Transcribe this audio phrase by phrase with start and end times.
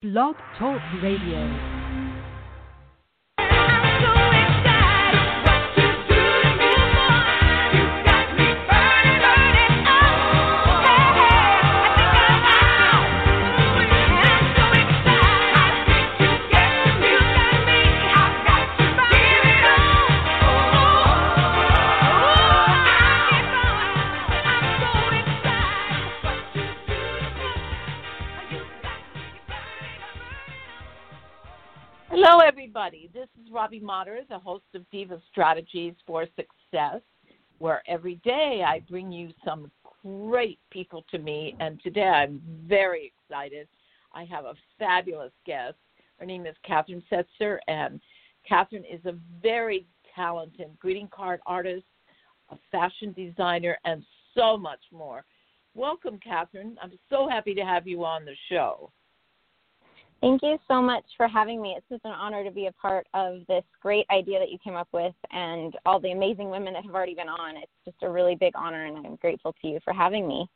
[0.00, 1.77] Blog Talk Radio.
[32.88, 33.10] Everybody.
[33.12, 37.02] This is Robbie Motter, the host of Diva Strategies for Success,
[37.58, 39.70] where every day I bring you some
[40.02, 41.54] great people to meet.
[41.60, 43.68] And today I'm very excited.
[44.14, 45.76] I have a fabulous guest.
[46.18, 48.00] Her name is Katherine Setzer, and
[48.48, 51.84] Katherine is a very talented greeting card artist,
[52.48, 54.02] a fashion designer, and
[54.34, 55.26] so much more.
[55.74, 56.78] Welcome, Katherine.
[56.80, 58.90] I'm so happy to have you on the show.
[60.20, 61.74] Thank you so much for having me.
[61.76, 64.74] It's just an honor to be a part of this great idea that you came
[64.74, 67.56] up with and all the amazing women that have already been on.
[67.56, 70.48] It's just a really big honor, and I'm grateful to you for having me.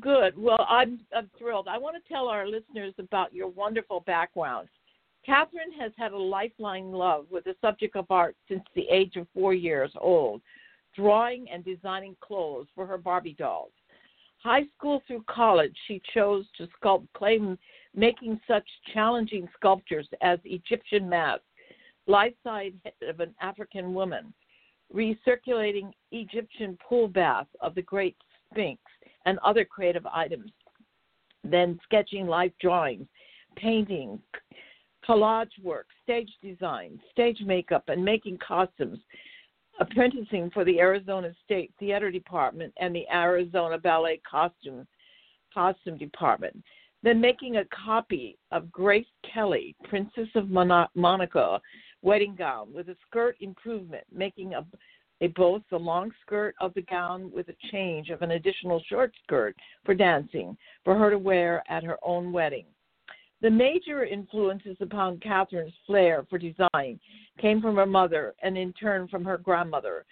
[0.00, 0.34] Good.
[0.36, 1.66] Well, I'm, I'm thrilled.
[1.66, 4.68] I want to tell our listeners about your wonderful background.
[5.24, 9.26] Katherine has had a lifelong love with the subject of art since the age of
[9.34, 10.42] four years old,
[10.94, 13.72] drawing and designing clothes for her Barbie dolls.
[14.42, 17.38] High school through college, she chose to sculpt clay
[17.94, 21.42] making such challenging sculptures as Egyptian mask,
[22.06, 24.32] life size head of an African woman,
[24.94, 28.16] recirculating Egyptian pool bath of the Great
[28.50, 28.80] Sphinx,
[29.26, 30.50] and other creative items.
[31.44, 33.06] Then sketching life drawings,
[33.56, 34.20] painting,
[35.08, 38.98] collage work, stage design, stage makeup, and making costumes.
[39.80, 44.86] Apprenticing for the Arizona State Theater Department and the Arizona Ballet Costume
[45.54, 46.62] Costume Department
[47.02, 51.60] then making a copy of Grace Kelly, Princess of Monaco,
[52.02, 54.64] wedding gown with a skirt improvement, making a,
[55.20, 59.12] a both the long skirt of the gown with a change of an additional short
[59.22, 62.66] skirt for dancing for her to wear at her own wedding.
[63.42, 67.00] The major influences upon Katherine's flair for design
[67.40, 70.04] came from her mother and in turn from her grandmother,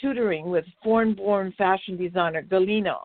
[0.00, 2.96] tutoring with foreign born fashion designer Galina,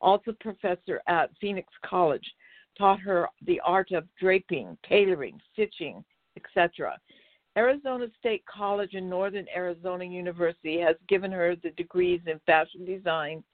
[0.00, 2.24] also professor at Phoenix College,
[2.80, 6.02] taught her the art of draping, tailoring, stitching,
[6.36, 6.98] etc.
[7.56, 13.44] Arizona State College and Northern Arizona University has given her the degrees in fashion design,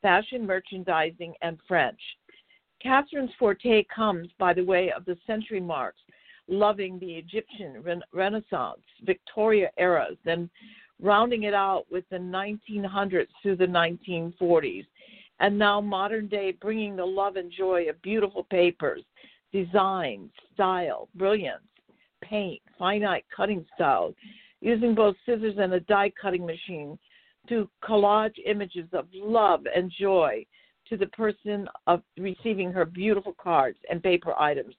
[0.00, 2.00] fashion merchandising, and French.
[2.82, 6.00] Katherine's forte comes by the way of the century marks,
[6.48, 10.48] loving the Egyptian Renaissance, Victorian eras, then
[11.02, 14.86] rounding it out with the 1900s through the 1940s
[15.40, 19.02] and now modern day bringing the love and joy of beautiful papers,
[19.52, 21.62] design, style, brilliance,
[22.22, 24.14] paint, finite cutting styles,
[24.60, 26.98] using both scissors and a die cutting machine
[27.48, 30.44] to collage images of love and joy
[30.88, 34.74] to the person of receiving her beautiful cards and paper items.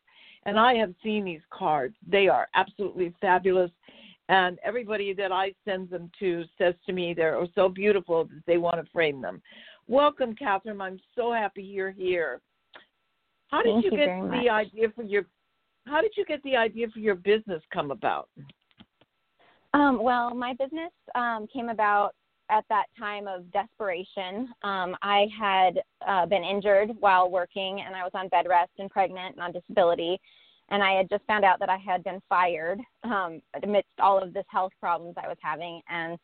[0.46, 1.96] And I have seen these cards.
[2.08, 3.72] They are absolutely fabulous.
[4.30, 8.58] And everybody that I send them to says to me they're so beautiful that they
[8.58, 9.42] want to frame them.
[9.88, 10.82] Welcome, Katherine.
[10.82, 12.42] I'm so happy you're here.
[13.50, 14.48] How did Thank you, you get the much.
[14.48, 15.26] idea for your
[15.86, 18.30] How did you get the idea for your business come about?
[19.74, 22.14] Um, well, my business um, came about
[22.50, 24.50] at that time of desperation.
[24.64, 28.90] Um, I had uh, been injured while working, and I was on bed rest and
[28.90, 30.20] pregnant and on disability.
[30.70, 34.34] And I had just found out that I had been fired um, amidst all of
[34.34, 35.82] this health problems I was having.
[35.90, 36.18] And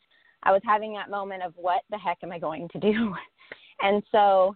[0.43, 3.15] I was having that moment of what the heck am I going to do?
[3.81, 4.55] And so,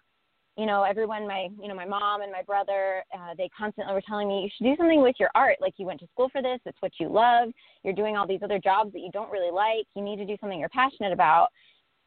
[0.58, 4.02] you know, everyone, my, you know, my mom and my brother, uh, they constantly were
[4.02, 5.58] telling me, you should do something with your art.
[5.62, 6.60] Like you went to school for this.
[6.66, 7.50] It's what you love.
[7.84, 9.86] You're doing all these other jobs that you don't really like.
[9.96, 11.48] You need to do something you're passionate about.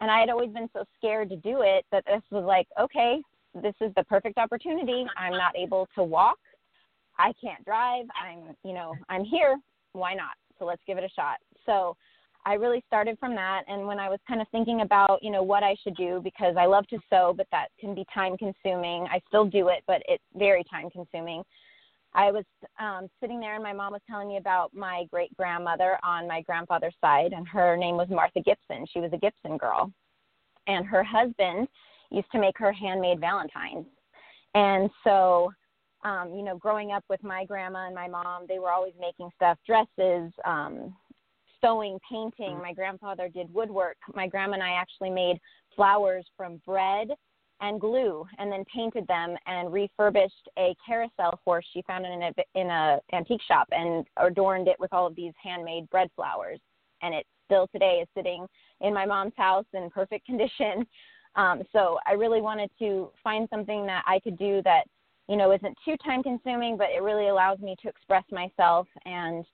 [0.01, 3.23] And I had always been so scared to do it that this was like, okay,
[3.63, 5.07] this is the perfect opportunity.
[5.17, 6.39] I'm not able to walk.
[7.19, 8.07] I can't drive.
[8.21, 9.56] I'm, you know, I'm here.
[9.93, 10.33] Why not?
[10.59, 11.37] So let's give it a shot.
[11.65, 11.97] So
[12.46, 13.62] I really started from that.
[13.69, 16.56] And when I was kind of thinking about, you know, what I should do, because
[16.58, 19.06] I love to sew, but that can be time consuming.
[19.11, 21.43] I still do it, but it's very time consuming.
[22.14, 22.44] I was
[22.79, 26.43] um, sitting there, and my mom was telling me about my great grandmother on my
[26.43, 28.87] grandfather's side, and her name was Martha Gibson.
[28.93, 29.90] She was a Gibson girl.
[30.67, 31.67] And her husband
[32.11, 33.87] used to make her handmade Valentines.
[34.55, 35.50] And so,
[36.05, 39.31] um, you know, growing up with my grandma and my mom, they were always making
[39.35, 40.94] stuff, dresses, um,
[41.64, 42.56] sewing, painting.
[42.56, 42.62] Mm.
[42.62, 43.96] My grandfather did woodwork.
[44.14, 45.38] My grandma and I actually made
[45.75, 47.08] flowers from bread
[47.61, 52.32] and glue and then painted them and refurbished a carousel horse she found in a
[52.55, 56.58] in a antique shop and adorned it with all of these handmade bread flowers
[57.02, 58.46] and it still today is sitting
[58.81, 60.84] in my mom's house in perfect condition
[61.37, 64.82] um, so i really wanted to find something that i could do that
[65.28, 69.44] you know isn't too time consuming but it really allows me to express myself and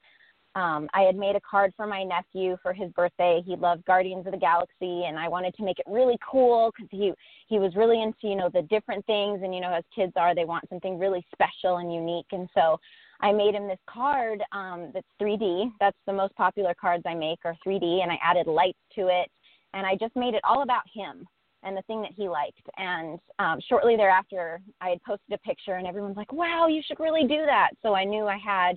[0.56, 3.40] um, I had made a card for my nephew for his birthday.
[3.46, 6.88] He loved Guardians of the Galaxy, and I wanted to make it really cool because
[6.90, 7.12] he
[7.46, 10.34] he was really into you know the different things, and you know as kids are,
[10.34, 12.26] they want something really special and unique.
[12.32, 12.80] And so
[13.20, 15.72] I made him this card um, that's 3D.
[15.78, 19.30] That's the most popular cards I make are 3D, and I added lights to it,
[19.72, 21.28] and I just made it all about him
[21.62, 22.66] and the thing that he liked.
[22.76, 26.98] And um, shortly thereafter, I had posted a picture, and everyone's like, "Wow, you should
[26.98, 28.76] really do that." So I knew I had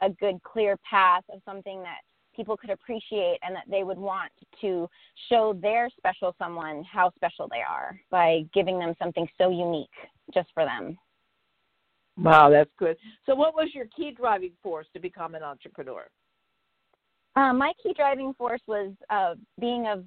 [0.00, 1.98] a good clear path of something that
[2.34, 4.88] people could appreciate and that they would want to
[5.28, 9.88] show their special someone how special they are by giving them something so unique
[10.32, 10.96] just for them.
[12.16, 12.96] Wow, that's good.
[13.26, 16.06] So, what was your key driving force to become an entrepreneur?
[17.36, 20.02] Um, my key driving force was uh, being a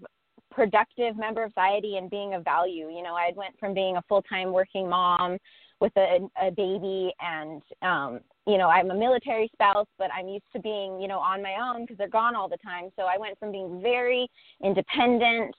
[0.53, 2.89] productive member of society and being of value.
[2.89, 5.37] You know, I went from being a full time working mom
[5.79, 10.45] with a, a baby and um you know i'm a military spouse but i'm used
[10.53, 12.89] to being you know on my own because they're gone all the time.
[12.95, 14.29] So i went from being very
[14.63, 15.53] independent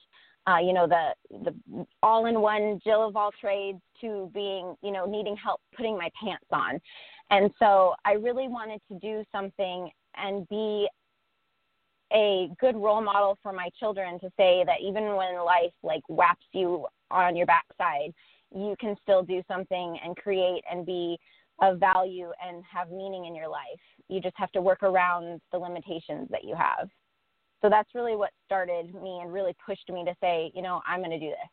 [0.47, 1.13] uh you know the
[1.43, 5.97] the all in one jill of all trades to being you know needing help putting
[5.97, 6.79] my pants on.
[7.31, 10.87] And so i really wanted to do something and be
[12.13, 16.45] a good role model for my children to say that even when life like whaps
[16.53, 18.13] you on your backside
[18.53, 21.17] you can still do something and create and be
[21.61, 23.79] of value and have meaning in your life.
[24.09, 26.89] You just have to work around the limitations that you have.
[27.61, 30.99] So that's really what started me and really pushed me to say, you know, I'm
[30.99, 31.49] going to do this.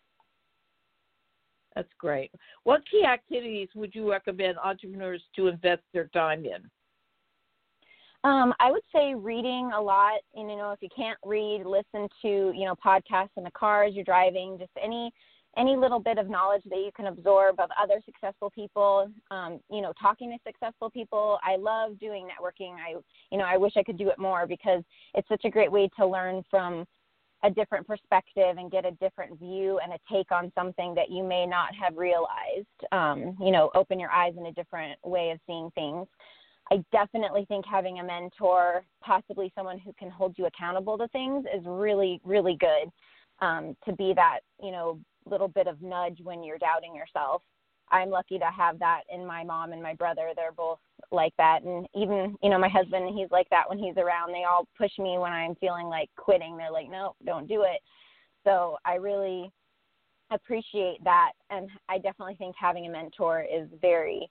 [1.75, 2.31] That's great.
[2.65, 6.69] What key activities would you recommend entrepreneurs to invest their time in?
[8.25, 10.21] Um, I would say reading a lot.
[10.35, 13.85] And, you know, if you can't read, listen to, you know, podcasts in the car
[13.85, 15.13] as you're driving, just any
[15.57, 19.11] any little bit of knowledge that you can absorb of other successful people.
[19.31, 21.39] Um, you know talking to successful people.
[21.43, 22.75] I love doing networking.
[22.77, 22.95] I
[23.31, 24.83] you know i wish i could do it more because
[25.15, 26.87] it's such a great way to learn from
[27.45, 31.25] a different perspective and get a different view and a take on something that you
[31.25, 32.67] may not have realized.
[32.93, 36.07] Um, you know open your eyes in a different way of seeing things
[36.73, 41.45] I definitely think having a mentor, possibly someone who can hold you accountable to things,
[41.55, 42.91] is really, really good
[43.45, 47.43] um, to be that, you know, little bit of nudge when you're doubting yourself.
[47.91, 50.31] I'm lucky to have that in my mom and my brother.
[50.35, 50.79] They're both
[51.11, 51.63] like that.
[51.63, 54.33] And even, you know, my husband, he's like that when he's around.
[54.33, 56.57] They all push me when I'm feeling like quitting.
[56.57, 57.83] They're like, no, don't do it.
[58.45, 59.53] So I really
[60.31, 61.33] appreciate that.
[61.51, 64.31] And I definitely think having a mentor is very,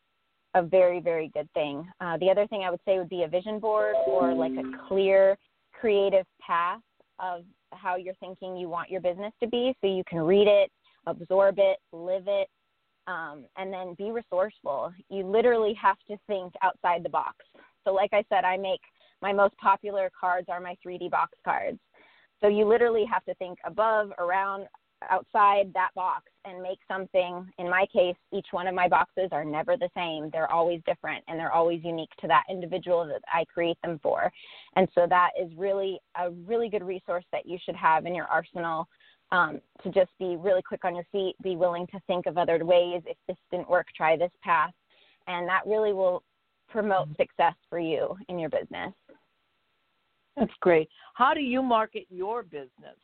[0.54, 1.88] a very, very good thing.
[2.02, 4.88] Uh, the other thing I would say would be a vision board or like a
[4.88, 5.38] clear
[5.80, 6.82] creative path
[7.20, 10.72] of how you're thinking you want your business to be so you can read it
[11.08, 12.48] absorb it, live it,
[13.08, 14.94] um, and then be resourceful.
[15.10, 17.38] You literally have to think outside the box.
[17.86, 18.82] So, like I said, I make
[19.22, 21.80] my most popular cards are my 3D box cards.
[22.42, 24.68] So, you literally have to think above, around,
[25.10, 27.48] outside that box and make something.
[27.58, 30.30] In my case, each one of my boxes are never the same.
[30.32, 34.32] They're always different and they're always unique to that individual that I create them for.
[34.76, 38.26] And so that is really a really good resource that you should have in your
[38.26, 38.88] arsenal
[39.32, 42.64] um, to just be really quick on your feet, be willing to think of other
[42.64, 43.02] ways.
[43.06, 44.74] If this didn't work, try this path.
[45.28, 46.24] And that really will
[46.70, 47.22] promote mm-hmm.
[47.22, 48.94] success for you in your business.
[50.38, 50.90] That's great.
[51.14, 52.98] How do you market your business?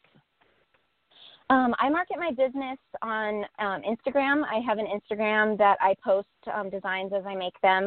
[1.50, 4.44] Um, I market my business on um, Instagram.
[4.44, 7.86] I have an Instagram that I post um, designs as I make them.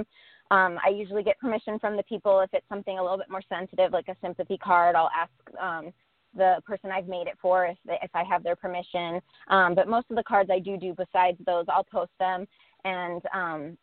[0.50, 3.42] Um, I usually get permission from the people if it's something a little bit more
[3.48, 4.96] sensitive, like a sympathy card.
[4.96, 5.92] I'll ask um,
[6.34, 9.20] the person I've made it for if they, if I have their permission.
[9.48, 12.46] Um, but most of the cards I do do besides those, I'll post them.
[12.84, 13.20] And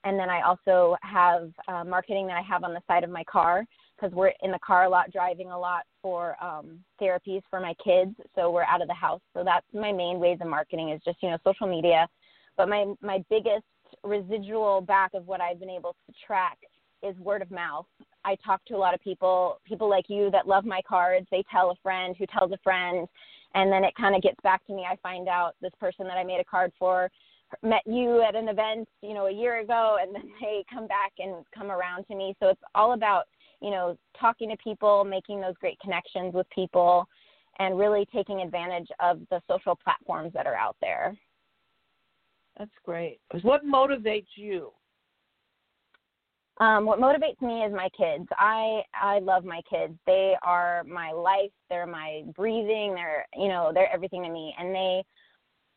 [0.03, 3.23] and then I also have uh, marketing that I have on the side of my
[3.25, 3.63] car
[3.99, 7.73] because we're in the car a lot, driving a lot for um, therapies for my
[7.83, 8.15] kids.
[8.35, 9.21] So we're out of the house.
[9.33, 12.07] So that's my main ways of marketing is just you know social media.
[12.55, 13.65] But my my biggest
[14.03, 16.57] residual back of what I've been able to track
[17.03, 17.85] is word of mouth.
[18.25, 21.27] I talk to a lot of people, people like you that love my cards.
[21.31, 23.07] They tell a friend who tells a friend,
[23.53, 24.85] and then it kind of gets back to me.
[24.89, 27.09] I find out this person that I made a card for
[27.63, 31.13] met you at an event, you know, a year ago, and then they come back
[31.19, 32.35] and come around to me.
[32.39, 33.25] So it's all about,
[33.61, 37.07] you know, talking to people, making those great connections with people,
[37.59, 41.17] and really taking advantage of the social platforms that are out there.
[42.57, 43.19] That's great.
[43.41, 44.71] What motivates you?
[46.59, 48.27] Um, what motivates me is my kids.
[48.31, 49.93] I I love my kids.
[50.07, 51.51] They are my life.
[51.69, 52.95] They're my breathing.
[52.95, 55.03] They're you know they're everything to me, and they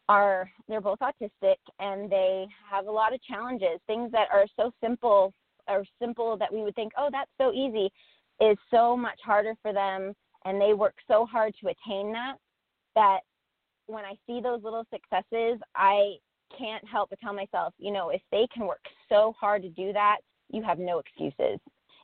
[0.09, 3.79] are they're both autistic and they have a lot of challenges.
[3.87, 5.33] Things that are so simple
[5.69, 7.91] or simple that we would think, oh, that's so easy,
[8.41, 10.15] is so much harder for them,
[10.45, 12.35] and they work so hard to attain that
[12.97, 13.21] that
[13.87, 16.15] when I see those little successes, I
[16.57, 19.93] can't help but tell myself, you know, if they can work so hard to do
[19.93, 20.19] that,
[20.51, 21.59] you have no excuses.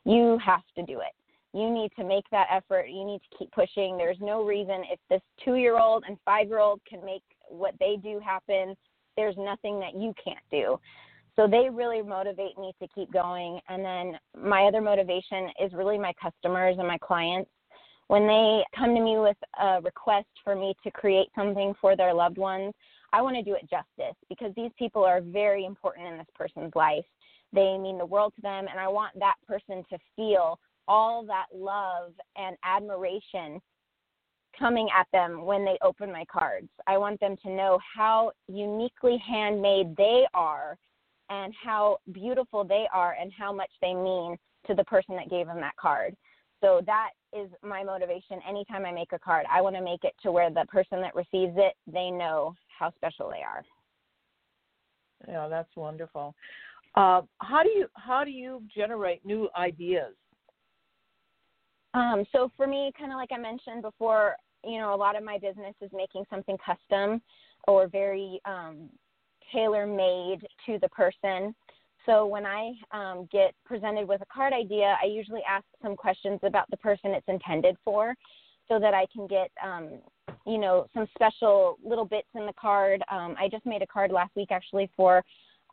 [0.05, 1.13] You have to do it.
[1.53, 2.87] You need to make that effort.
[2.89, 3.97] You need to keep pushing.
[3.97, 7.73] There's no reason if this two year old and five year old can make what
[7.79, 8.75] they do happen,
[9.15, 10.79] there's nothing that you can't do.
[11.37, 13.59] So they really motivate me to keep going.
[13.69, 17.49] And then my other motivation is really my customers and my clients.
[18.07, 22.13] When they come to me with a request for me to create something for their
[22.13, 22.73] loved ones,
[23.13, 26.73] I want to do it justice because these people are very important in this person's
[26.73, 27.05] life.
[27.53, 31.47] They mean the world to them, and I want that person to feel all that
[31.53, 33.61] love and admiration
[34.57, 36.69] coming at them when they open my cards.
[36.87, 40.77] I want them to know how uniquely handmade they are
[41.29, 45.47] and how beautiful they are and how much they mean to the person that gave
[45.47, 46.15] them that card.
[46.61, 49.45] So that is my motivation anytime I make a card.
[49.51, 52.91] I want to make it to where the person that receives it, they know how
[52.95, 53.63] special they are.
[55.27, 56.35] Yeah, that's wonderful.
[56.95, 60.13] Uh, how do you how do you generate new ideas?
[61.93, 65.23] Um, so for me, kind of like I mentioned before, you know, a lot of
[65.23, 67.21] my business is making something custom
[67.67, 68.89] or very um,
[69.53, 71.55] tailor made to the person.
[72.05, 76.39] So when I um, get presented with a card idea, I usually ask some questions
[76.43, 78.15] about the person it's intended for,
[78.67, 79.99] so that I can get, um,
[80.45, 83.01] you know, some special little bits in the card.
[83.11, 85.23] Um, I just made a card last week actually for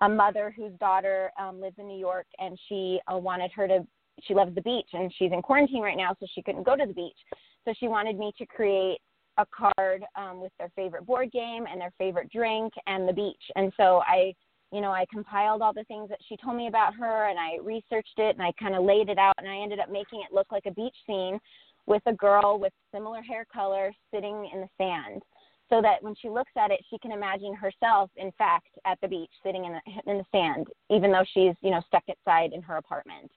[0.01, 3.87] a mother whose daughter um, lives in New York, and she uh, wanted her to.
[4.23, 6.87] She loves the beach, and she's in quarantine right now, so she couldn't go to
[6.87, 7.17] the beach.
[7.65, 8.99] So she wanted me to create
[9.39, 13.43] a card um, with their favorite board game and their favorite drink and the beach.
[13.57, 14.33] And so I,
[14.73, 17.59] you know, I compiled all the things that she told me about her and I
[17.63, 20.35] researched it and I kind of laid it out and I ended up making it
[20.35, 21.39] look like a beach scene
[21.87, 25.23] with a girl with similar hair color sitting in the sand
[25.71, 29.09] so that when she looks at it she can imagine herself in fact at the
[29.09, 32.63] beach sitting in the in the sand even though she's you know stuck inside in
[32.63, 33.31] her apartment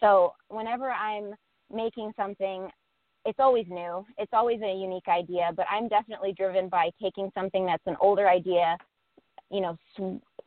[0.00, 1.34] so whenever i'm
[1.72, 2.68] making something
[3.24, 4.04] it's always new.
[4.18, 8.28] It's always a unique idea, but I'm definitely driven by taking something that's an older
[8.28, 8.76] idea,
[9.50, 9.76] you know,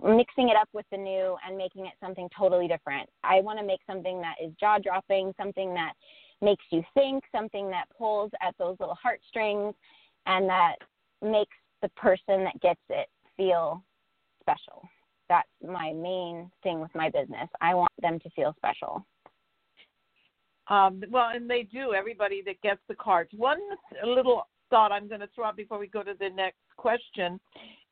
[0.04, 3.10] mixing it up with the new and making it something totally different.
[3.24, 5.94] I want to make something that is jaw dropping, something that
[6.42, 9.76] makes you think, something that pulls at those little heartstrings
[10.26, 10.76] and that
[11.22, 13.84] makes the person that gets it feel
[14.42, 14.88] special.
[15.30, 17.50] That's my main thing with my business.
[17.62, 19.06] I want them to feel special.
[20.70, 21.94] Um, well, and they do.
[21.94, 23.30] Everybody that gets the cards.
[23.36, 23.60] One
[24.06, 27.40] little thought I'm going to throw out before we go to the next question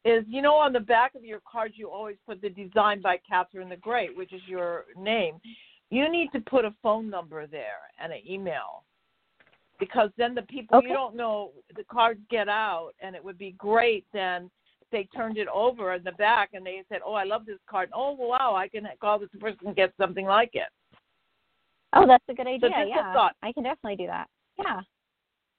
[0.03, 3.17] is, you know, on the back of your cards you always put the design by
[3.27, 5.35] Katherine the Great, which is your name.
[5.89, 8.83] You need to put a phone number there and an email
[9.79, 10.87] because then the people okay.
[10.87, 14.49] you don't know the cards get out, and it would be great then
[14.91, 17.89] they turned it over in the back and they said, "Oh, I love this card.
[17.93, 20.67] Oh, wow, I can call this person and get something like it."
[21.93, 22.69] Oh, that's a good idea.
[22.73, 23.35] So yeah, thought.
[23.43, 24.27] I can definitely do that.
[24.57, 24.81] Yeah.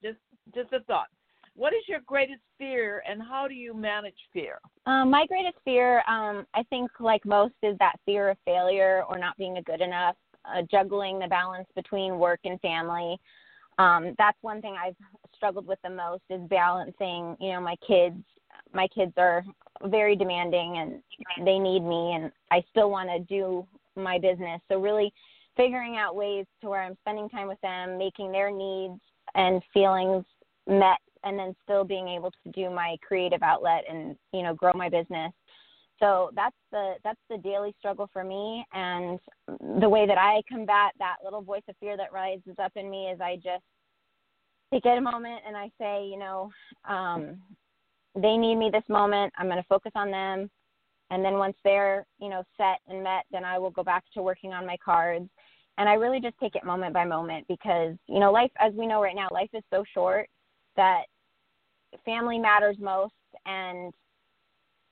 [0.02, 0.18] Just
[0.54, 1.08] just a thought.
[1.54, 4.58] What is your greatest fear, and how do you manage fear?
[4.86, 9.18] Um, my greatest fear, um, I think, like most, is that fear of failure or
[9.18, 10.16] not being a good enough.
[10.44, 13.16] Uh, juggling the balance between work and family.
[13.78, 14.96] Um, that's one thing I've
[15.36, 17.36] struggled with the most is balancing.
[17.38, 18.16] You know, my kids.
[18.74, 19.44] My kids are
[19.84, 24.60] very demanding, and they need me, and I still want to do my business.
[24.68, 25.12] So really
[25.56, 29.00] figuring out ways to where I'm spending time with them, making their needs
[29.34, 30.24] and feelings
[30.66, 34.72] met and then still being able to do my creative outlet and you know grow
[34.74, 35.32] my business.
[35.98, 38.64] So that's the that's the daily struggle for me.
[38.72, 39.20] And
[39.80, 43.06] the way that i combat that little voice of fear that rises up in me
[43.06, 43.62] is i just
[44.72, 46.50] take a moment and i say you know
[46.88, 47.38] um
[48.14, 49.32] they need me this moment.
[49.38, 50.50] I'm going to focus on them.
[51.10, 54.22] And then once they're you know set and met then i will go back to
[54.22, 55.28] working on my cards
[55.78, 58.86] and i really just take it moment by moment because you know life as we
[58.86, 60.28] know right now life is so short
[60.76, 61.02] that
[62.04, 63.14] family matters most
[63.46, 63.92] and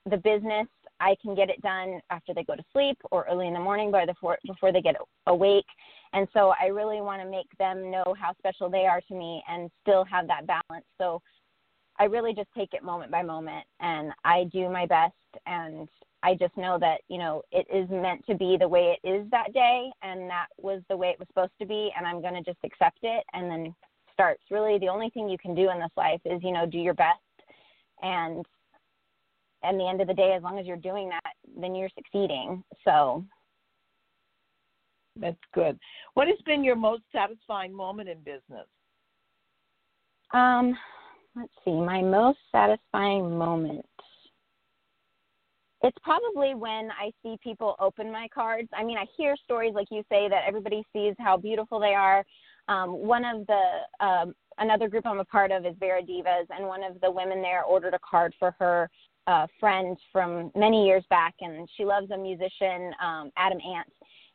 [0.09, 0.67] the business
[0.99, 3.91] i can get it done after they go to sleep or early in the morning
[3.91, 4.95] by before before they get
[5.27, 5.65] awake.
[6.13, 9.43] And so i really want to make them know how special they are to me
[9.47, 10.85] and still have that balance.
[10.97, 11.21] So
[11.99, 15.13] I really just take it moment by moment and I do my best
[15.45, 15.87] and
[16.23, 19.29] I just know that, you know, it is meant to be the way it is
[19.31, 22.35] that day and that was the way it was supposed to be and I'm going
[22.35, 23.75] to just accept it and then
[24.13, 24.43] starts.
[24.51, 26.93] Really the only thing you can do in this life is, you know, do your
[26.93, 27.19] best
[28.01, 28.45] and
[29.63, 32.63] at the end of the day as long as you're doing that, then you're succeeding.
[32.83, 33.23] So
[35.19, 35.77] that's good.
[36.13, 38.67] What has been your most satisfying moment in business?
[40.33, 40.77] Um,
[41.35, 43.85] let's see, my most satisfying moment.
[45.83, 48.69] It's probably when I see people open my cards.
[48.73, 52.23] I mean, I hear stories like you say that everybody sees how beautiful they are.
[52.67, 56.67] Um, one of the um, another group I'm a part of is Vera Divas, and
[56.67, 58.89] one of the women there ordered a card for her
[59.25, 63.91] uh, friend from many years back, and she loves a musician, um, Adam Ant,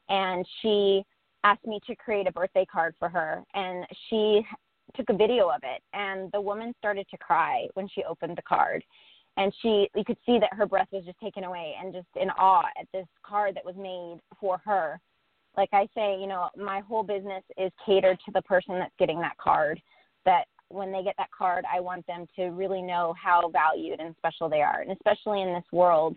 [0.08, 1.04] and she
[1.44, 4.44] asked me to create a birthday card for her, and she
[4.96, 8.42] took a video of it and the woman started to cry when she opened the
[8.42, 8.82] card
[9.36, 12.30] and she you could see that her breath was just taken away and just in
[12.30, 15.00] awe at this card that was made for her.
[15.56, 19.20] Like i say you know my whole business is catered to the person that's getting
[19.20, 19.80] that card
[20.24, 24.14] that when they get that card i want them to really know how valued and
[24.18, 24.80] special they are.
[24.80, 26.16] And especially in this world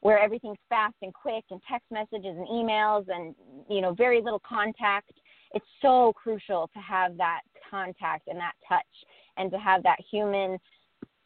[0.00, 3.34] where everything's fast and quick and text messages and emails and
[3.68, 5.10] you know very little contact
[5.54, 8.84] it's so crucial to have that contact and that touch
[9.36, 10.58] and to have that human,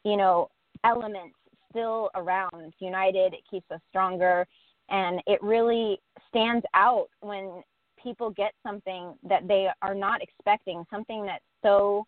[0.03, 0.49] you know,
[0.83, 1.31] element
[1.69, 2.73] still around.
[2.79, 4.45] United, it keeps us stronger.
[4.89, 7.63] And it really stands out when
[8.01, 12.05] people get something that they are not expecting, something that's so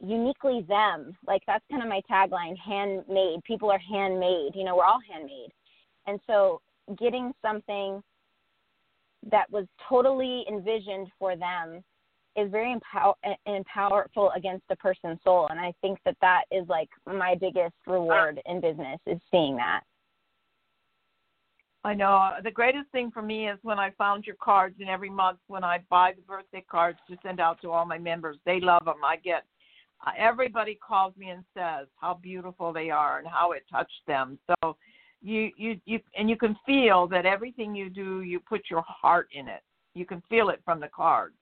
[0.00, 1.16] uniquely them.
[1.26, 3.42] Like that's kind of my tagline handmade.
[3.44, 4.54] People are handmade.
[4.54, 5.50] You know, we're all handmade.
[6.06, 6.60] And so
[6.98, 8.02] getting something
[9.30, 11.82] that was totally envisioned for them
[12.36, 13.14] is very empower
[13.46, 17.74] and powerful against the person's soul and i think that that is like my biggest
[17.86, 19.82] reward in business is seeing that.
[21.86, 22.30] I know.
[22.42, 25.62] The greatest thing for me is when i found your cards and every month when
[25.62, 29.04] i buy the birthday cards to send out to all my members they love them
[29.04, 29.44] i get
[30.06, 34.38] uh, everybody calls me and says how beautiful they are and how it touched them.
[34.46, 34.76] So
[35.22, 39.28] you you you and you can feel that everything you do you put your heart
[39.32, 39.62] in it.
[39.94, 41.36] You can feel it from the cards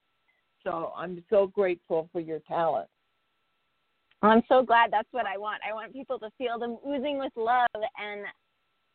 [0.63, 2.87] so i'm so grateful for your talent.
[4.21, 5.61] I'm so glad that's what i want.
[5.69, 8.21] I want people to feel them oozing with love and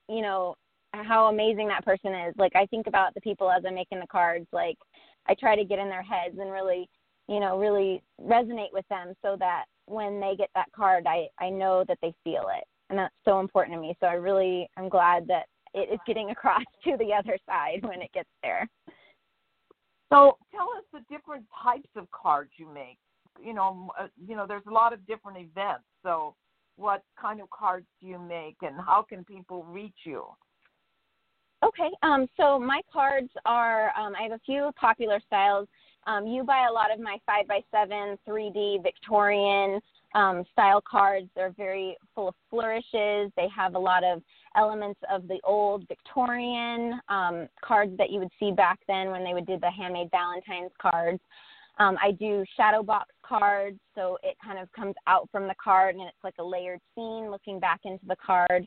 [0.09, 0.55] you know
[0.95, 2.35] how amazing that person is.
[2.37, 4.47] Like i think about the people as i'm making the cards.
[4.53, 4.79] Like
[5.27, 6.89] i try to get in their heads and really
[7.29, 11.51] you know really resonate with them so that when they get that card i i
[11.51, 12.65] know that they feel it.
[12.91, 13.95] And that's so important to me.
[14.01, 18.01] So I really I'm glad that it is getting across to the other side when
[18.03, 18.69] it gets there.
[20.11, 22.99] So tell us the different types of cards you make.
[23.43, 25.85] You know, uh, you know, there's a lot of different events.
[26.03, 26.35] So
[26.77, 30.25] what kind of cards do you make, and how can people reach you?
[31.65, 35.67] Okay, um, so my cards are um, I have a few popular styles.
[36.07, 39.81] Um, you buy a lot of my five by seven 3D Victorian
[40.15, 41.29] um, style cards.
[41.35, 43.33] They're very full of flourishes.
[43.37, 44.23] They have a lot of
[44.57, 49.35] elements of the old Victorian um, cards that you would see back then when they
[49.35, 51.21] would do the handmade Valentine's cards.
[51.79, 55.95] Um, I do shadow box cards, so it kind of comes out from the card
[55.95, 58.67] and it's like a layered scene looking back into the card.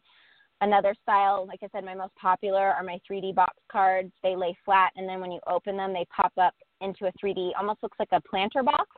[0.62, 4.12] Another style, like I said, my most popular are my 3D box cards.
[4.21, 7.51] They lay flat, and then when you open them, they pop up into a 3D,
[7.57, 8.89] almost looks like a planter box.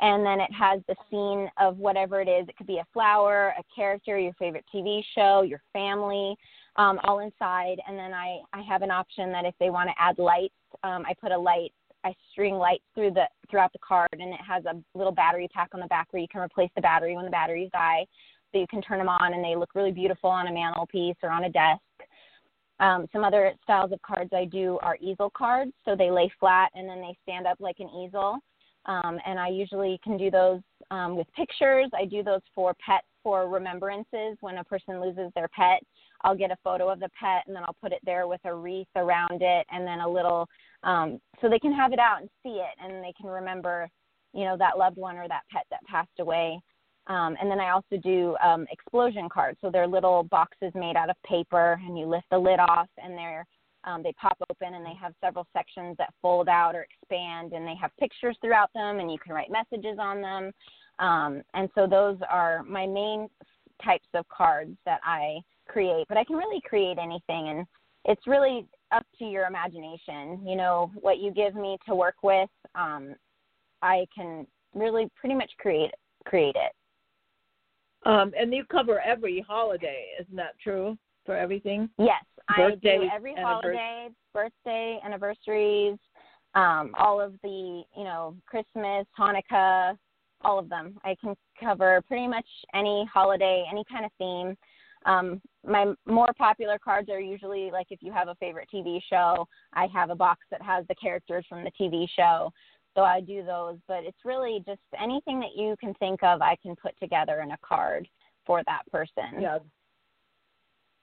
[0.00, 2.48] And then it has the scene of whatever it is.
[2.48, 6.36] It could be a flower, a character, your favorite TV show, your family,
[6.76, 7.76] um, all inside.
[7.86, 11.04] And then I, I have an option that if they want to add lights, um,
[11.06, 11.72] I put a light
[12.04, 15.68] I string lights through the throughout the card, and it has a little battery pack
[15.72, 18.04] on the back where you can replace the battery when the batteries die
[18.52, 21.30] so you can turn them on and they look really beautiful on a mantelpiece or
[21.30, 21.80] on a desk.
[22.80, 26.70] Um, some other styles of cards I do are easel cards, so they lay flat
[26.74, 28.38] and then they stand up like an easel.
[28.86, 31.88] Um, and I usually can do those um, with pictures.
[31.94, 34.36] I do those for pets for remembrances.
[34.40, 35.80] When a person loses their pet,
[36.22, 38.54] I'll get a photo of the pet and then I'll put it there with a
[38.54, 40.48] wreath around it and then a little,
[40.82, 43.88] um, so they can have it out and see it and they can remember,
[44.32, 46.60] you know, that loved one or that pet that passed away.
[47.08, 49.58] Um, and then I also do um, explosion cards.
[49.60, 53.16] So they're little boxes made out of paper, and you lift the lid off, and
[53.16, 53.46] they're
[53.84, 57.66] um, they pop open, and they have several sections that fold out or expand, and
[57.66, 60.52] they have pictures throughout them, and you can write messages on them.
[61.00, 63.28] Um, and so those are my main
[63.84, 66.06] types of cards that I create.
[66.08, 67.66] But I can really create anything, and
[68.04, 70.46] it's really up to your imagination.
[70.46, 73.16] You know, what you give me to work with, um,
[73.82, 75.90] I can really pretty much create
[76.24, 76.72] create it.
[78.04, 80.96] Um, and you cover every holiday, isn't that true?
[81.24, 81.88] For everything?
[81.98, 82.24] Yes,
[82.56, 85.96] Birthdays, I do every holiday, birthday, anniversaries,
[86.56, 89.96] um, all of the, you know, Christmas, Hanukkah,
[90.44, 90.98] all of them.
[91.04, 94.56] I can cover pretty much any holiday, any kind of theme.
[95.04, 99.46] Um, my more popular cards are usually like if you have a favorite TV show,
[99.72, 102.52] I have a box that has the characters from the TV show.
[102.94, 106.56] So I do those, but it's really just anything that you can think of, I
[106.62, 108.06] can put together in a card
[108.44, 109.40] for that person.
[109.40, 109.58] Yeah.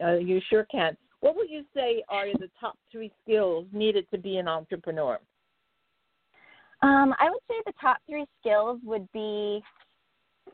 [0.03, 0.95] Uh, you sure can.
[1.21, 5.19] What would you say are the top three skills needed to be an entrepreneur?
[6.81, 9.61] Um, I would say the top three skills would be,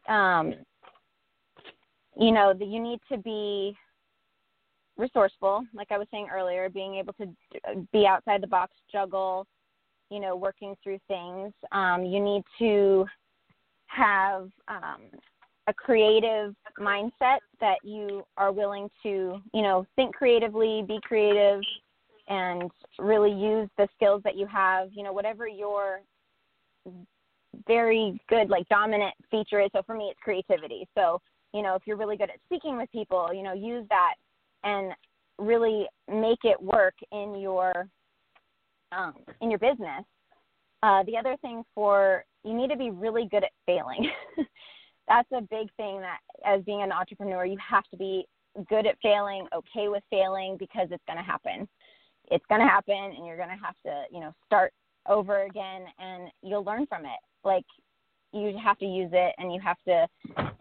[0.08, 0.56] um,
[2.18, 3.76] you know, that you need to be
[4.98, 7.28] resourceful, like I was saying earlier, being able to
[7.92, 9.46] be outside the box, juggle,
[10.10, 11.54] you know, working through things.
[11.72, 13.06] Um, you need to
[13.88, 15.02] have um,
[15.68, 21.62] a creative mindset that you are willing to, you know, think creatively, be creative,
[22.28, 24.90] and really use the skills that you have.
[24.94, 26.02] You know, whatever your
[27.68, 29.70] very good, like dominant feature is.
[29.74, 30.88] So for me, it's creativity.
[30.96, 31.22] So
[31.56, 34.16] you know, if you're really good at speaking with people, you know, use that
[34.66, 34.92] and
[35.40, 37.88] really make it work in your
[38.92, 40.04] um, in your business.
[40.84, 44.10] Uh, the other thing for you need to be really good at failing.
[45.08, 48.26] That's a big thing that as being an entrepreneur, you have to be
[48.70, 51.68] good at failing, okay with failing because it's going to happen.
[52.32, 54.74] It's going to happen and you're going to have to, you know, start
[55.08, 57.20] over again and you'll learn from it.
[57.44, 57.66] Like
[58.32, 60.08] you have to use it and you have to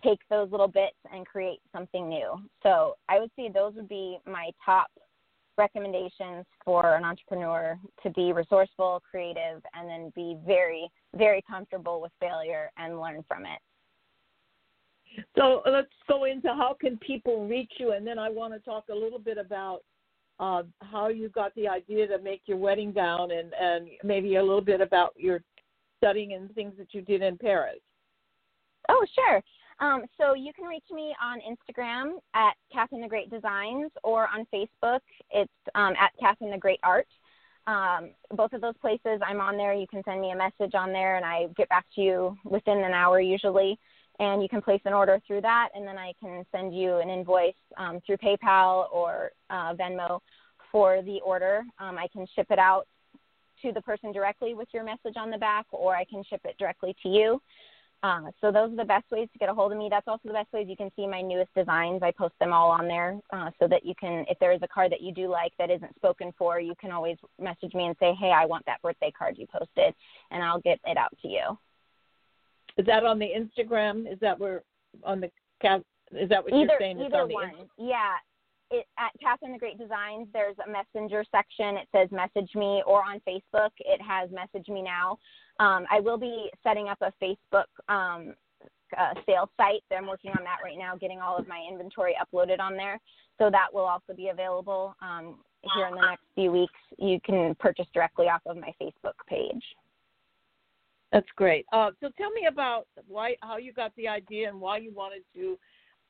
[0.02, 2.34] take those little bits and create something new.
[2.62, 4.88] So I would say those would be my top
[5.56, 12.12] recommendations for an entrepreneur to be resourceful, creative, and then be very, very comfortable with
[12.20, 13.60] failure and learn from it.
[15.36, 18.84] So let's go into how can people reach you, and then I want to talk
[18.90, 19.80] a little bit about
[20.40, 24.42] uh, how you got the idea to make your wedding gown, and and maybe a
[24.42, 25.40] little bit about your
[25.98, 27.78] studying and things that you did in Paris.
[28.88, 29.40] Oh, sure.
[29.80, 34.46] Um, so you can reach me on Instagram at Katherine the Great Designs or on
[34.52, 35.00] Facebook.
[35.30, 37.08] It's um, at Katherine the Great Art.
[37.66, 39.72] Um, both of those places, I'm on there.
[39.72, 42.78] You can send me a message on there, and I get back to you within
[42.78, 43.78] an hour usually.
[44.20, 47.10] And you can place an order through that, and then I can send you an
[47.10, 50.20] invoice um, through PayPal or uh, Venmo
[50.70, 51.62] for the order.
[51.80, 52.86] Um, I can ship it out
[53.62, 56.56] to the person directly with your message on the back, or I can ship it
[56.58, 57.40] directly to you.
[58.04, 59.88] Uh, so those are the best ways to get a hold of me.
[59.90, 62.02] That's also the best ways you can see my newest designs.
[62.02, 64.68] I post them all on there uh, so that you can, if there is a
[64.68, 67.96] card that you do like that isn't spoken for, you can always message me and
[67.98, 69.94] say, hey, I want that birthday card you posted,
[70.30, 71.58] and I'll get it out to you.
[72.76, 74.12] Is that on the Instagram?
[74.12, 74.62] Is that where
[75.02, 75.30] on the
[76.12, 77.00] is that what either, you're saying?
[77.00, 77.52] Either on one.
[77.78, 78.16] Yeah.
[78.70, 81.76] It, at Katherine the Great Designs, there's a messenger section.
[81.76, 85.18] It says message me, or on Facebook, it has message me now.
[85.60, 88.34] Um, I will be setting up a Facebook um,
[88.98, 89.82] uh, sales site.
[89.96, 93.00] I'm working on that right now, getting all of my inventory uploaded on there.
[93.38, 95.36] So that will also be available um,
[95.74, 96.74] here in the next few weeks.
[96.98, 99.62] You can purchase directly off of my Facebook page.
[101.12, 101.64] That's great.
[101.72, 105.22] Uh, so tell me about why, how you got the idea, and why you wanted
[105.34, 105.58] to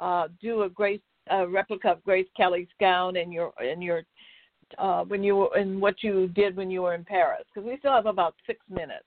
[0.00, 4.02] uh, do a Grace uh, replica of Grace Kelly's gown and your and your
[4.78, 7.44] uh, when you were and what you did when you were in Paris.
[7.54, 9.04] Because we still have about six minutes.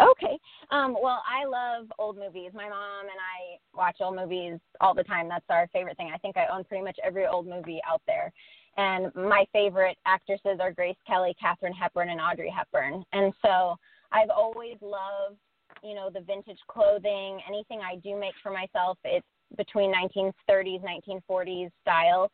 [0.00, 0.38] Okay.
[0.70, 2.50] Um, well, I love old movies.
[2.54, 5.28] My mom and I watch old movies all the time.
[5.28, 6.10] That's our favorite thing.
[6.14, 8.32] I think I own pretty much every old movie out there.
[8.76, 13.04] And my favorite actresses are Grace Kelly, Katharine Hepburn, and Audrey Hepburn.
[13.12, 13.76] And so
[14.12, 15.38] I've always loved,
[15.82, 17.40] you know, the vintage clothing.
[17.48, 22.30] Anything I do make for myself, it's between 1930s, 1940s style.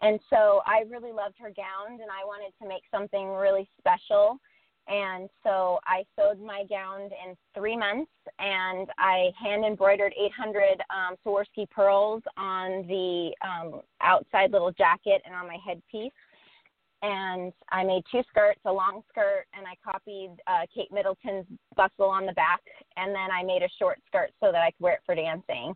[0.00, 4.40] And so I really loved her gowns, and I wanted to make something really special
[4.88, 11.16] and so I sewed my gown in three months, and I hand embroidered 800 um,
[11.24, 16.12] Swarovski pearls on the um, outside little jacket and on my headpiece.
[17.02, 22.08] And I made two skirts, a long skirt, and I copied uh, Kate Middleton's bustle
[22.08, 22.60] on the back,
[22.96, 25.74] and then I made a short skirt so that I could wear it for dancing.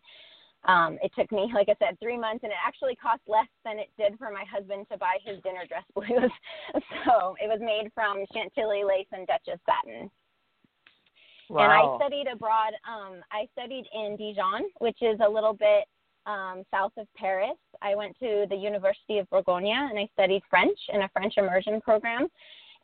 [0.66, 3.78] Um, it took me, like I said, three months, and it actually cost less than
[3.78, 6.30] it did for my husband to buy his dinner dress blues.
[7.06, 10.10] so it was made from Chantilly lace and Duchess satin.
[11.48, 11.62] Wow.
[11.62, 12.74] And I studied abroad.
[12.88, 15.86] Um, I studied in Dijon, which is a little bit
[16.26, 17.56] um, south of Paris.
[17.82, 21.80] I went to the University of Bourgogne and I studied French in a French immersion
[21.80, 22.26] program.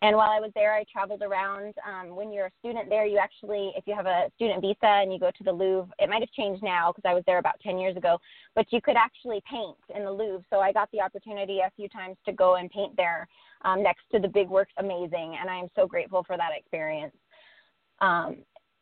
[0.03, 1.75] And while I was there, I traveled around.
[1.87, 5.13] Um, when you're a student there, you actually, if you have a student visa and
[5.13, 7.61] you go to the Louvre, it might have changed now because I was there about
[7.61, 8.19] 10 years ago,
[8.57, 10.45] but you could actually paint in the Louvre.
[10.51, 13.29] So I got the opportunity a few times to go and paint there
[13.65, 14.73] um, next to the big works.
[14.79, 15.37] Amazing.
[15.41, 17.15] And I'm so grateful for that experience.
[18.01, 18.39] Um,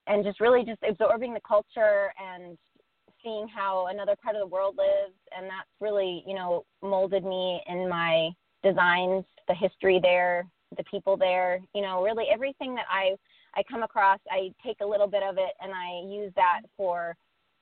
[0.06, 2.56] and just really just absorbing the culture and
[3.22, 5.18] seeing how another part of the world lives.
[5.37, 8.30] And that's really, you know, molded me in my
[8.62, 13.16] designs, the history there, the people there, you know, really everything that I
[13.56, 17.16] I come across, I take a little bit of it and I use that for,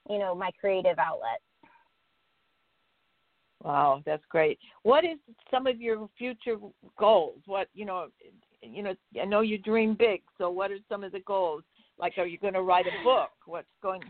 [0.08, 1.40] you know, my creative outlet.
[3.64, 4.58] Wow, that's great.
[4.82, 5.18] What is
[5.50, 6.56] some of your future
[6.98, 7.40] goals?
[7.46, 8.08] What you know,
[8.62, 10.22] you know, I know you dream big.
[10.36, 11.62] So, what are some of the goals?
[11.98, 13.30] Like, are you going to write a book?
[13.46, 14.02] What's going?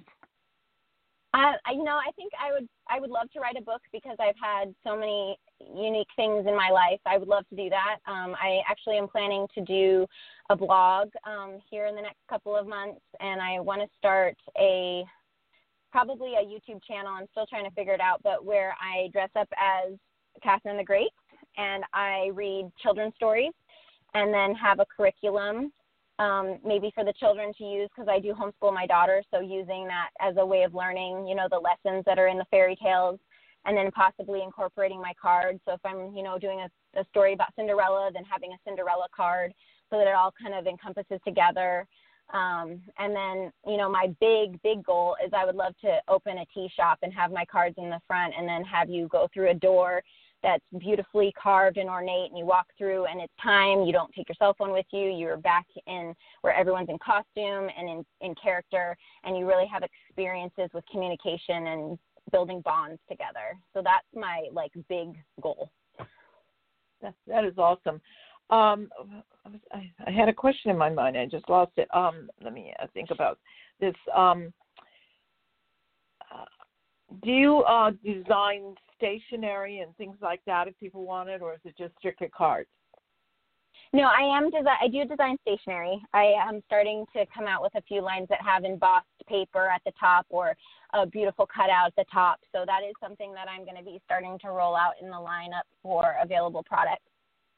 [1.35, 4.17] I, I, know, I think I would, I would love to write a book because
[4.19, 5.39] I've had so many
[5.75, 7.01] unique things in my life.
[7.05, 7.97] I would love to do that.
[8.07, 10.07] Um, I actually am planning to do
[10.51, 14.37] a blog um, here in the next couple of months, and I want to start
[14.59, 15.05] a
[15.93, 17.13] probably a YouTube channel.
[17.13, 19.95] I'm still trying to figure it out, but where I dress up as
[20.43, 21.11] Catherine the Great
[21.57, 23.53] and I read children's stories,
[24.15, 25.73] and then have a curriculum
[26.19, 29.23] um, maybe for the children to use because I do homeschool my daughter.
[29.33, 32.39] So using that as a way of learning, you know, the lessons that are in
[32.39, 33.19] the fairy tales,
[33.65, 35.61] and then possibly incorporating my card.
[35.65, 39.07] So if I'm, you know, doing a, a story about Cinderella, then having a Cinderella
[39.15, 39.53] card
[39.91, 41.87] so that it all kind of encompasses together.
[42.33, 46.39] Um, and then, you know, my big, big goal is I would love to open
[46.39, 49.29] a tea shop and have my cards in the front and then have you go
[49.33, 50.03] through a door
[50.43, 54.29] that's beautifully carved and ornate and you walk through and it's time you don't take
[54.29, 58.35] your cell phone with you you're back in where everyone's in costume and in, in
[58.41, 61.99] character and you really have experiences with communication and
[62.31, 65.09] building bonds together so that's my like big
[65.43, 65.71] goal
[67.01, 68.01] that, that is awesome
[68.51, 68.89] um,
[69.73, 71.19] I, I, had a question in my mind.
[71.19, 71.87] I just lost it.
[71.95, 73.39] Um, let me uh, think about
[73.79, 73.95] this.
[74.17, 74.55] Um,
[76.35, 76.47] uh,
[77.23, 81.61] do you uh, design stationery and things like that if people want it, or is
[81.65, 82.69] it just strictly cards?
[83.93, 84.77] No, I am design.
[84.83, 86.03] I do design stationery.
[86.13, 89.81] I am starting to come out with a few lines that have embossed paper at
[89.87, 90.55] the top or
[90.93, 92.41] a beautiful cutout at the top.
[92.53, 95.17] So that is something that I'm going to be starting to roll out in the
[95.17, 97.03] lineup for available products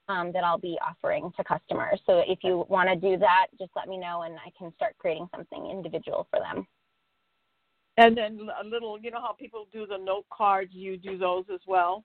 [0.08, 2.00] um, that I'll be offering to customers.
[2.06, 4.94] So if you want to do that, just let me know and I can start
[4.98, 6.66] creating something individual for them.
[8.00, 11.44] And then a little, you know how people do the note cards, you do those
[11.52, 12.04] as well?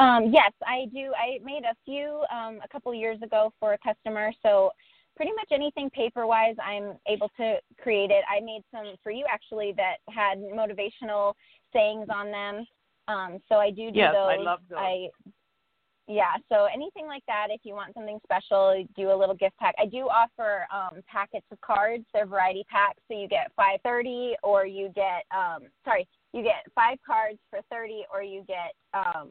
[0.00, 1.12] Um, yes, I do.
[1.16, 4.32] I made a few um, a couple years ago for a customer.
[4.42, 4.70] So
[5.16, 8.24] pretty much anything paper wise, I'm able to create it.
[8.30, 11.34] I made some for you actually that had motivational
[11.72, 12.66] sayings on them.
[13.08, 14.30] Um, so I do do yes, those.
[14.30, 14.78] I love those.
[14.78, 15.08] I
[16.08, 19.74] yeah, so anything like that, if you want something special, do a little gift pack.
[19.78, 22.04] I do offer um, packets of cards.
[22.14, 26.64] They're variety packs, so you get five thirty, or you get um, sorry, you get
[26.74, 29.30] five cards for thirty, or you get um,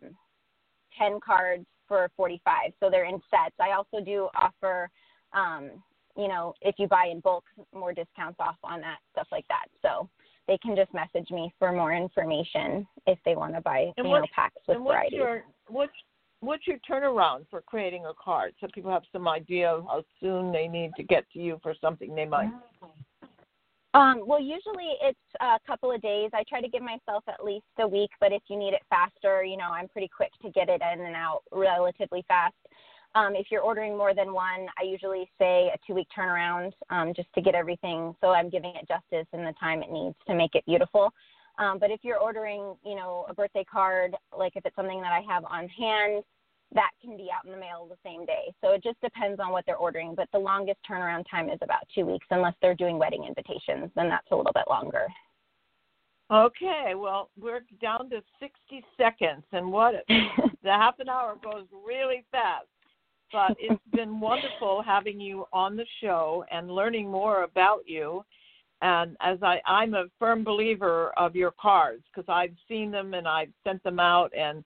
[0.96, 2.74] ten cards for forty five.
[2.80, 3.56] So they're in sets.
[3.60, 4.88] I also do offer,
[5.34, 5.72] um,
[6.16, 9.66] you know, if you buy in bulk, more discounts off on that stuff like that.
[9.82, 10.08] So
[10.48, 14.12] they can just message me for more information if they want to buy and you
[14.12, 15.16] what, know packs with and what's variety.
[15.16, 15.92] Your, what's
[16.40, 18.54] what's your turnaround for creating a card?
[18.60, 21.74] So people have some idea of how soon they need to get to you for
[21.82, 22.52] something they might.
[23.94, 26.30] Um, well usually it's a couple of days.
[26.34, 29.44] I try to give myself at least a week but if you need it faster
[29.44, 32.56] you know i'm pretty quick to get it in and out relatively fast.
[33.16, 37.14] Um, if you're ordering more than one i usually say a two week turnaround um,
[37.16, 38.14] just to get everything.
[38.22, 41.12] So i'm giving it justice and the time it needs to make it beautiful
[41.58, 45.12] um, but if you're ordering, you know, a birthday card, like if it's something that
[45.12, 46.24] I have on hand,
[46.74, 48.54] that can be out in the mail the same day.
[48.62, 50.16] So it just depends on what they're ordering.
[50.16, 54.10] But the longest turnaround time is about two weeks, unless they're doing wedding invitations, then
[54.10, 55.08] that's a little bit longer.
[56.30, 62.26] Okay, well, we're down to 60 seconds, and what the half an hour goes really
[62.32, 62.66] fast.
[63.32, 68.24] But it's been wonderful having you on the show and learning more about you
[68.82, 73.28] and as I, I'm a firm believer of your cards because I've seen them and
[73.28, 74.64] I've sent them out, and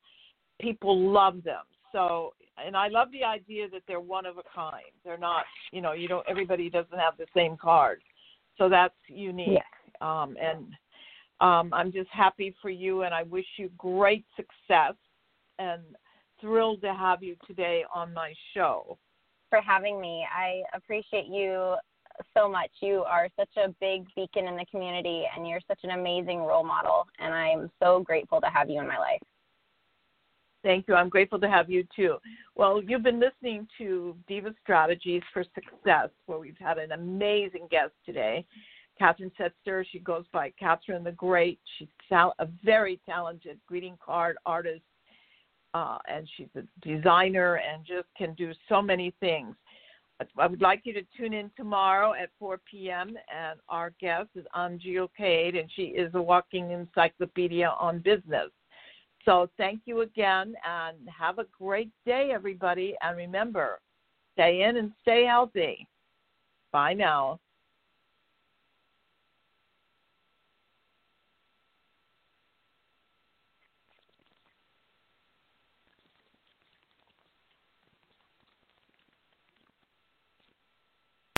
[0.60, 1.64] people love them.
[1.92, 4.84] So, and I love the idea that they're one of a kind.
[5.04, 6.28] They're not, you know, you don't.
[6.28, 8.02] Everybody doesn't have the same card,
[8.58, 9.60] so that's unique.
[9.60, 9.62] Yeah.
[10.02, 10.66] Um, and
[11.40, 14.96] um, I'm just happy for you, and I wish you great success.
[15.60, 15.84] And
[16.42, 18.98] thrilled to have you today on my show.
[19.50, 21.76] For having me, I appreciate you
[22.34, 22.72] so much.
[22.82, 26.64] You are such a big beacon in the community, and you're such an amazing role
[26.64, 27.08] model.
[27.20, 29.22] And I'm so grateful to have you in my life.
[30.64, 30.94] Thank you.
[30.94, 32.18] I'm grateful to have you too.
[32.56, 37.94] Well, you've been listening to Diva Strategies for Success, where we've had an amazing guest
[38.06, 38.46] today.
[39.00, 41.60] Katherine Setzer, she goes by Katherine the Great.
[41.80, 44.84] She's a very talented greeting card artist,
[45.74, 49.56] uh, and she's a designer and just can do so many things.
[50.38, 53.16] I would like you to tune in tomorrow at 4 p.m.
[53.34, 58.50] And our guest is Angie O'Cade, and she is a walking encyclopedia on business.
[59.26, 62.96] So thank you again and have a great day, everybody.
[63.02, 63.80] And remember,
[64.34, 65.88] stay in and stay healthy.
[66.72, 67.40] Bye now.